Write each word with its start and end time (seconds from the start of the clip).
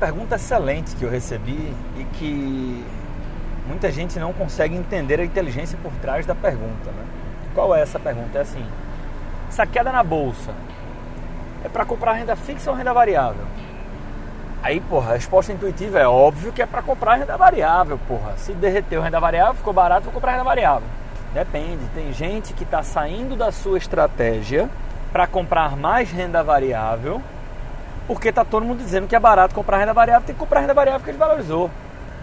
pergunta 0.00 0.36
excelente 0.36 0.96
que 0.96 1.04
eu 1.04 1.10
recebi 1.10 1.76
e 1.98 2.04
que 2.14 2.84
muita 3.68 3.92
gente 3.92 4.18
não 4.18 4.32
consegue 4.32 4.74
entender 4.74 5.20
a 5.20 5.24
inteligência 5.24 5.78
por 5.82 5.92
trás 6.00 6.24
da 6.24 6.34
pergunta. 6.34 6.90
Né? 6.90 7.04
Qual 7.54 7.76
é 7.76 7.82
essa 7.82 8.00
pergunta? 8.00 8.38
É 8.38 8.40
assim: 8.40 8.64
essa 9.46 9.66
queda 9.66 9.92
na 9.92 10.02
bolsa 10.02 10.54
é 11.62 11.68
para 11.68 11.84
comprar 11.84 12.14
renda 12.14 12.34
fixa 12.34 12.70
ou 12.70 12.76
renda 12.76 12.94
variável? 12.94 13.44
Aí, 14.62 14.80
porra, 14.80 15.10
a 15.10 15.14
resposta 15.14 15.52
intuitiva 15.52 15.98
é 15.98 16.06
óbvio 16.06 16.52
que 16.52 16.62
é 16.62 16.66
para 16.66 16.82
comprar 16.82 17.16
renda 17.16 17.36
variável, 17.36 17.98
porra. 18.08 18.36
Se 18.36 18.52
derreteu 18.52 19.02
renda 19.02 19.20
variável, 19.20 19.54
ficou 19.54 19.72
barato, 19.72 20.04
vou 20.04 20.12
comprar 20.12 20.32
renda 20.32 20.44
variável. 20.44 20.88
Depende, 21.32 21.84
tem 21.94 22.12
gente 22.12 22.52
que 22.54 22.64
está 22.64 22.82
saindo 22.82 23.36
da 23.36 23.52
sua 23.52 23.78
estratégia 23.78 24.68
para 25.12 25.26
comprar 25.26 25.76
mais 25.76 26.10
renda 26.10 26.42
variável, 26.42 27.22
porque 28.10 28.32
tá 28.32 28.44
todo 28.44 28.66
mundo 28.66 28.82
dizendo 28.82 29.06
que 29.06 29.14
é 29.14 29.20
barato 29.20 29.54
comprar 29.54 29.78
renda 29.78 29.92
variável, 29.92 30.26
tem 30.26 30.34
que 30.34 30.40
comprar 30.40 30.58
renda 30.62 30.74
variável 30.74 30.98
porque 30.98 31.12
desvalorizou. 31.12 31.70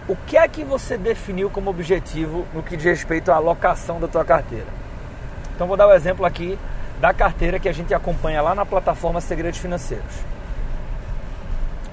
O 0.06 0.14
que 0.14 0.36
é 0.36 0.46
que 0.46 0.62
você 0.62 0.98
definiu 0.98 1.48
como 1.48 1.70
objetivo 1.70 2.44
no 2.52 2.62
que 2.62 2.76
diz 2.76 2.84
respeito 2.84 3.32
à 3.32 3.36
alocação 3.36 3.98
da 3.98 4.06
tua 4.06 4.22
carteira? 4.22 4.66
Então 5.54 5.66
vou 5.66 5.78
dar 5.78 5.86
o 5.86 5.90
um 5.90 5.94
exemplo 5.94 6.26
aqui 6.26 6.58
da 7.00 7.14
carteira 7.14 7.58
que 7.58 7.70
a 7.70 7.72
gente 7.72 7.94
acompanha 7.94 8.42
lá 8.42 8.54
na 8.54 8.66
plataforma 8.66 9.18
Segredos 9.22 9.60
Financeiros. 9.60 10.04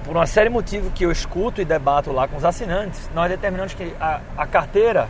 Por 0.04 0.14
uma 0.14 0.26
série 0.26 0.50
de 0.50 0.52
motivos 0.52 0.92
que 0.92 1.06
eu 1.06 1.10
escuto 1.10 1.62
e 1.62 1.64
debato 1.64 2.12
lá 2.12 2.28
com 2.28 2.36
os 2.36 2.44
assinantes, 2.44 3.08
nós 3.14 3.30
determinamos 3.30 3.72
que 3.72 3.96
a, 3.98 4.20
a 4.36 4.46
carteira 4.46 5.08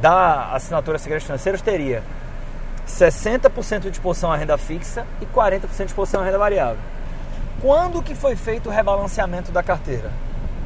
da 0.00 0.52
assinatura 0.52 0.96
Segredos 0.96 1.26
Financeiros 1.26 1.60
teria 1.60 2.04
60% 2.86 3.80
de 3.80 3.88
exposição 3.88 4.30
à 4.30 4.36
renda 4.36 4.56
fixa 4.56 5.04
e 5.20 5.26
40% 5.26 5.76
de 5.76 5.84
exposição 5.86 6.20
à 6.20 6.24
renda 6.24 6.38
variável. 6.38 6.78
Quando 7.60 8.02
que 8.02 8.14
foi 8.14 8.36
feito 8.36 8.68
o 8.68 8.72
rebalanceamento 8.72 9.50
da 9.50 9.62
carteira? 9.62 10.10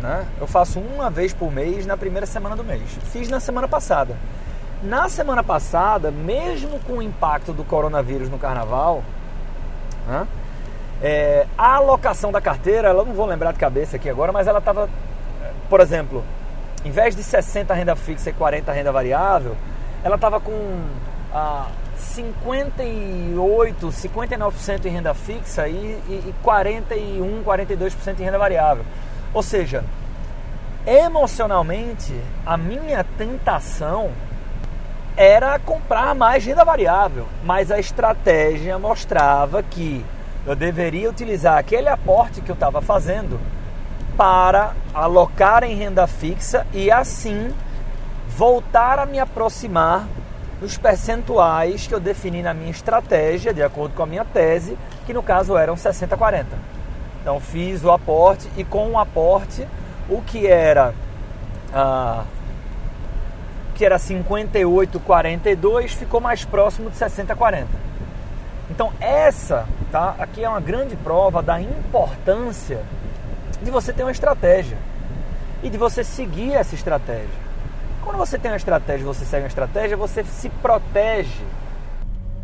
Né? 0.00 0.27
Eu 0.41 0.47
faço 0.47 0.80
uma 0.80 1.08
vez 1.08 1.33
por 1.33 1.50
mês 1.50 1.86
na 1.86 1.97
primeira 1.97 2.27
semana 2.27 2.56
do 2.56 2.64
mês. 2.64 2.83
Fiz 3.12 3.28
na 3.28 3.41
semana 3.41 3.69
passada. 3.69 4.16
Na 4.83 5.08
semana 5.08 5.44
passada, 5.44 6.11
mesmo 6.11 6.81
com 6.81 6.94
o 6.94 7.03
impacto 7.03 7.53
do 7.53 7.64
coronavírus 7.64 8.28
no 8.28 8.39
carnaval, 8.39 9.05
né? 10.08 10.27
é, 11.00 11.47
a 11.56 11.77
alocação 11.77 12.33
da 12.33 12.41
carteira, 12.41 12.89
eu 12.89 13.05
não 13.05 13.14
vou 13.14 13.27
lembrar 13.27 13.53
de 13.53 13.59
cabeça 13.59 13.97
aqui 13.97 14.11
agora, 14.11 14.33
mas 14.33 14.47
ela 14.47 14.59
estava, 14.59 14.88
por 15.70 15.81
exemplo, 15.81 16.25
em 16.84 16.91
vez 16.91 17.14
de 17.14 17.22
60 17.22 17.72
renda 17.75 17.94
fixa 17.94 18.31
e 18.31 18.33
40 18.33 18.72
renda 18.72 18.91
variável, 18.91 19.56
ela 20.03 20.16
estava 20.16 20.41
com 20.41 20.81
ah, 21.34 21.69
58, 21.97 23.88
59% 23.88 24.84
em 24.84 24.91
renda 24.91 25.14
fixa 25.14 25.69
e, 25.69 25.75
e, 26.08 26.25
e 26.28 26.34
41, 26.42 27.42
42% 27.44 28.20
em 28.20 28.25
renda 28.25 28.38
variável. 28.38 28.84
Ou 29.33 29.42
seja, 29.42 29.84
emocionalmente, 30.86 32.14
a 32.44 32.56
minha 32.56 33.05
tentação 33.16 34.10
era 35.16 35.58
comprar 35.58 36.14
mais 36.14 36.44
renda 36.44 36.64
variável, 36.64 37.27
mas 37.44 37.70
a 37.70 37.78
estratégia 37.78 38.78
mostrava 38.78 39.62
que 39.62 40.05
eu 40.47 40.56
deveria 40.56 41.08
utilizar 41.08 41.58
aquele 41.58 41.88
aporte 41.88 42.41
que 42.41 42.50
eu 42.50 42.55
estava 42.55 42.80
fazendo 42.83 43.38
para 44.16 44.75
alocar 44.92 45.62
em 45.62 45.75
renda 45.75 46.06
fixa 46.06 46.66
e 46.72 46.91
assim 46.91 47.55
voltar 48.28 48.98
a 48.98 49.06
me 49.06 49.19
aproximar 49.19 50.06
dos 50.62 50.78
percentuais 50.78 51.86
que 51.88 51.94
eu 51.94 52.00
defini 52.00 52.41
na 52.41 52.55
minha 52.55 52.70
estratégia, 52.70 53.52
de 53.52 53.62
acordo 53.62 53.94
com 53.94 54.05
a 54.05 54.06
minha 54.06 54.24
tese, 54.24 54.78
que 55.04 55.12
no 55.12 55.22
caso 55.22 55.56
eram 55.56 55.74
60-40. 55.74 56.46
Então 57.20 57.41
fiz 57.41 57.84
o 57.84 57.91
aporte 57.91 58.48
e 58.56 58.62
com 58.62 58.92
o 58.92 58.98
aporte, 58.98 59.66
o 60.08 60.22
que 60.22 60.46
era 60.46 60.94
ah, 61.74 62.24
que 63.74 63.84
era 63.84 63.97
58-42 63.97 65.88
ficou 65.88 66.20
mais 66.20 66.44
próximo 66.44 66.88
de 66.91 66.97
60-40. 66.97 67.66
Então 68.70 68.92
essa, 69.00 69.66
tá? 69.91 70.14
Aqui 70.19 70.44
é 70.44 70.48
uma 70.48 70.60
grande 70.60 70.94
prova 70.94 71.42
da 71.42 71.60
importância 71.60 72.81
de 73.60 73.70
você 73.70 73.92
ter 73.92 74.04
uma 74.04 74.12
estratégia 74.12 74.78
e 75.62 75.69
de 75.69 75.76
você 75.76 76.04
seguir 76.04 76.54
essa 76.54 76.75
estratégia. 76.75 77.51
Quando 78.04 78.16
você 78.16 78.38
tem 78.38 78.50
uma 78.50 78.56
estratégia, 78.56 79.06
você 79.06 79.24
segue 79.24 79.44
uma 79.44 79.48
estratégia, 79.48 79.96
você 79.96 80.24
se 80.24 80.48
protege. 80.48 81.44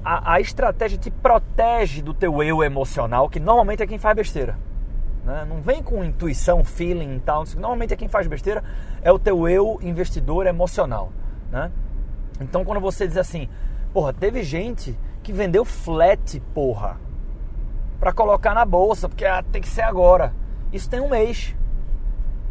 A, 0.04 0.34
a 0.34 0.40
estratégia 0.40 0.96
te 0.96 1.10
protege 1.10 2.00
do 2.00 2.14
teu 2.14 2.42
eu 2.42 2.62
emocional, 2.62 3.28
que 3.28 3.40
normalmente 3.40 3.82
é 3.82 3.86
quem 3.86 3.98
faz 3.98 4.14
besteira. 4.14 4.56
Né? 5.24 5.44
Não 5.48 5.60
vem 5.60 5.82
com 5.82 6.04
intuição, 6.04 6.64
feeling 6.64 7.16
e 7.16 7.20
tal. 7.20 7.44
Normalmente 7.56 7.92
é 7.92 7.96
quem 7.96 8.08
faz 8.08 8.26
besteira 8.26 8.62
é 9.02 9.12
o 9.12 9.18
teu 9.18 9.48
eu 9.48 9.78
investidor 9.82 10.46
emocional. 10.46 11.12
Né? 11.50 11.70
Então 12.40 12.64
quando 12.64 12.80
você 12.80 13.06
diz 13.06 13.16
assim, 13.16 13.48
porra, 13.92 14.12
teve 14.12 14.42
gente 14.42 14.98
que 15.22 15.32
vendeu 15.32 15.64
flat, 15.64 16.40
porra, 16.54 16.96
para 17.98 18.12
colocar 18.12 18.54
na 18.54 18.64
bolsa, 18.64 19.08
porque 19.08 19.26
ah, 19.26 19.42
tem 19.42 19.60
que 19.60 19.68
ser 19.68 19.82
agora. 19.82 20.32
Isso 20.72 20.88
tem 20.88 21.00
um 21.00 21.10
mês. 21.10 21.54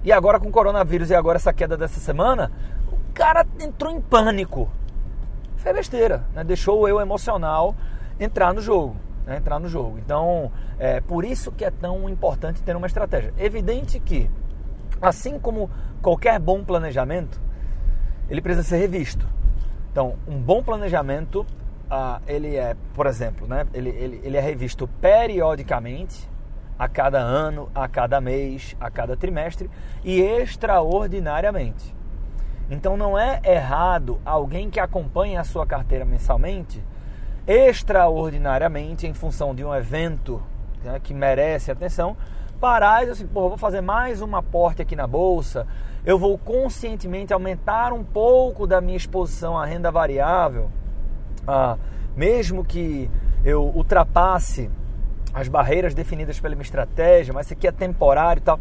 E 0.03 0.11
agora 0.11 0.39
com 0.39 0.49
o 0.49 0.51
coronavírus 0.51 1.09
e 1.09 1.15
agora 1.15 1.37
essa 1.37 1.51
queda 1.51 1.75
dessa 1.75 1.99
semana, 1.99 2.51
cara 3.17 3.47
entrou 3.59 3.91
em 3.91 3.99
pânico. 3.99 4.69
Foi 5.55 5.73
besteira, 5.73 6.23
né? 6.35 6.43
deixou 6.43 6.81
o 6.81 6.87
eu 6.87 7.01
emocional 7.01 7.75
entrar 8.19 8.53
no 8.53 8.61
jogo. 8.61 8.95
Né? 9.25 9.37
Entrar 9.37 9.59
no 9.59 9.67
jogo. 9.67 9.97
Então, 9.97 10.51
é 10.77 11.01
por 11.01 11.25
isso 11.25 11.51
que 11.51 11.65
é 11.65 11.71
tão 11.71 12.07
importante 12.07 12.61
ter 12.61 12.75
uma 12.75 12.85
estratégia. 12.85 13.33
Evidente 13.35 13.99
que, 13.99 14.29
assim 15.01 15.39
como 15.39 15.67
qualquer 15.99 16.39
bom 16.39 16.63
planejamento, 16.63 17.41
ele 18.29 18.39
precisa 18.39 18.67
ser 18.67 18.77
revisto. 18.77 19.27
Então, 19.91 20.15
um 20.27 20.39
bom 20.39 20.61
planejamento, 20.61 21.43
ah, 21.89 22.21
ele 22.27 22.55
é, 22.55 22.75
por 22.93 23.07
exemplo, 23.07 23.47
né? 23.47 23.65
ele, 23.73 23.89
ele, 23.89 24.21
ele 24.23 24.37
é 24.37 24.41
revisto 24.41 24.87
periodicamente 25.01 26.29
a 26.77 26.87
cada 26.87 27.17
ano, 27.17 27.67
a 27.73 27.87
cada 27.87 28.21
mês, 28.21 28.75
a 28.79 28.91
cada 28.91 29.17
trimestre 29.17 29.71
e 30.03 30.21
extraordinariamente. 30.21 31.97
Então 32.69 32.97
não 32.97 33.17
é 33.17 33.39
errado 33.45 34.19
alguém 34.25 34.69
que 34.69 34.79
acompanha 34.79 35.39
a 35.39 35.43
sua 35.43 35.65
carteira 35.65 36.03
mensalmente, 36.03 36.83
extraordinariamente 37.47 39.07
em 39.07 39.13
função 39.13 39.55
de 39.55 39.63
um 39.63 39.73
evento 39.73 40.41
né, 40.83 40.99
que 41.01 41.13
merece 41.13 41.71
atenção, 41.71 42.17
parar 42.59 42.97
e 42.97 42.99
dizer 43.07 43.11
assim, 43.13 43.27
pô, 43.27 43.47
vou 43.47 43.57
fazer 43.57 43.81
mais 43.81 44.21
um 44.21 44.35
aporte 44.35 44.81
aqui 44.81 44.95
na 44.95 45.07
bolsa, 45.07 45.65
eu 46.05 46.19
vou 46.19 46.37
conscientemente 46.37 47.33
aumentar 47.33 47.93
um 47.93 48.03
pouco 48.03 48.67
da 48.67 48.81
minha 48.81 48.97
exposição 48.97 49.57
à 49.57 49.65
renda 49.65 49.91
variável, 49.91 50.69
ah, 51.47 51.77
mesmo 52.15 52.65
que 52.65 53.09
eu 53.45 53.63
ultrapasse 53.63 54.69
as 55.33 55.47
barreiras 55.47 55.93
definidas 55.93 56.39
pela 56.39 56.55
minha 56.55 56.63
estratégia, 56.63 57.33
mas 57.33 57.45
isso 57.45 57.53
aqui 57.53 57.67
é 57.67 57.71
temporário 57.71 58.39
e 58.39 58.43
tal. 58.43 58.59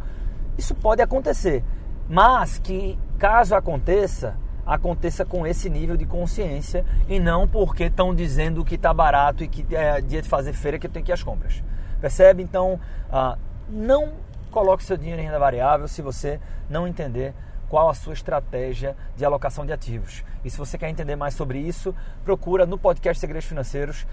Isso 0.58 0.74
pode 0.74 1.00
acontecer, 1.00 1.64
mas 2.08 2.58
que 2.58 2.98
caso 3.16 3.54
aconteça, 3.54 4.36
aconteça 4.64 5.24
com 5.24 5.46
esse 5.46 5.70
nível 5.70 5.96
de 5.96 6.06
consciência 6.06 6.84
e 7.08 7.18
não 7.18 7.46
porque 7.46 7.84
estão 7.84 8.14
dizendo 8.14 8.64
que 8.64 8.74
está 8.74 8.92
barato 8.92 9.42
e 9.44 9.48
que 9.48 9.74
é 9.74 10.00
dia 10.00 10.22
de 10.22 10.28
fazer 10.28 10.52
feira 10.52 10.78
que 10.78 10.86
eu 10.86 10.90
tenho 10.90 11.04
que 11.04 11.12
ir 11.12 11.14
às 11.14 11.22
compras. 11.22 11.62
Percebe? 12.00 12.42
Então, 12.42 12.78
ah, 13.10 13.38
não 13.68 14.12
coloque 14.50 14.84
seu 14.84 14.96
dinheiro 14.96 15.20
em 15.20 15.24
renda 15.24 15.38
variável 15.38 15.88
se 15.88 16.02
você 16.02 16.40
não 16.68 16.86
entender 16.86 17.34
qual 17.68 17.88
a 17.88 17.94
sua 17.94 18.12
estratégia 18.12 18.96
de 19.16 19.24
alocação 19.24 19.66
de 19.66 19.72
ativos. 19.72 20.24
E 20.44 20.50
se 20.50 20.58
você 20.58 20.78
quer 20.78 20.88
entender 20.88 21.16
mais 21.16 21.34
sobre 21.34 21.58
isso, 21.58 21.94
procura 22.24 22.66
no 22.66 22.78
podcast 22.78 23.20
Segredos 23.20 23.48
Financeiros 23.48 24.06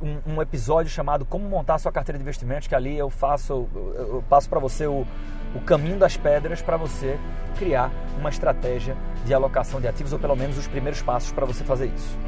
um, 0.00 0.34
um, 0.34 0.42
episódio 0.42 0.90
chamado 0.90 1.24
Como 1.24 1.48
Montar 1.48 1.78
Sua 1.78 1.92
Carteira 1.92 2.18
de 2.18 2.22
Investimentos, 2.22 2.66
que 2.66 2.74
ali 2.74 2.96
eu 2.96 3.10
faço, 3.10 3.68
eu 3.74 4.24
passo 4.28 4.48
para 4.48 4.58
você 4.58 4.86
o, 4.86 5.06
o 5.54 5.60
caminho 5.60 5.98
das 5.98 6.16
pedras 6.16 6.62
para 6.62 6.76
você 6.76 7.18
criar 7.58 7.90
uma 8.18 8.30
estratégia 8.30 8.96
de 9.24 9.34
alocação 9.34 9.80
de 9.80 9.88
ativos, 9.88 10.12
ou 10.12 10.18
pelo 10.18 10.36
menos 10.36 10.56
os 10.56 10.66
primeiros 10.66 11.02
passos 11.02 11.32
para 11.32 11.44
você 11.44 11.64
fazer 11.64 11.86
isso. 11.86 12.18